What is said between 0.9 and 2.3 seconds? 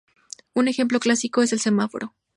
clásico es el semáforo.